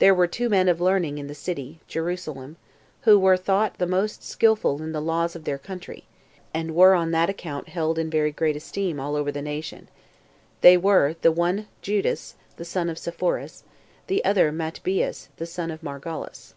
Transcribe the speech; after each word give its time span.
There 0.00 0.12
were 0.12 0.26
two 0.26 0.48
men 0.48 0.68
of 0.68 0.80
learning 0.80 1.18
in 1.18 1.28
the 1.28 1.36
city 1.36 1.78
[Jerusalem,] 1.86 2.56
who 3.02 3.16
were 3.16 3.36
thought 3.36 3.78
the 3.78 3.86
most 3.86 4.24
skillful 4.24 4.82
in 4.82 4.90
the 4.90 5.00
laws 5.00 5.36
of 5.36 5.44
their 5.44 5.56
country, 5.56 6.02
and 6.52 6.74
were 6.74 6.94
on 6.94 7.12
that 7.12 7.30
account 7.30 7.68
had 7.68 7.96
in 7.96 8.10
very 8.10 8.32
great 8.32 8.56
esteem 8.56 8.98
all 8.98 9.14
over 9.14 9.30
the 9.30 9.40
nation; 9.40 9.86
they 10.62 10.76
were, 10.76 11.14
the 11.22 11.30
one 11.30 11.68
Judas, 11.80 12.34
the 12.56 12.64
son 12.64 12.90
of 12.90 12.98
Sepphoris, 12.98 13.62
and 13.62 13.70
the 14.08 14.24
other 14.24 14.50
Matthias, 14.50 15.28
the 15.36 15.46
son 15.46 15.70
of 15.70 15.80
Margalus. 15.80 16.54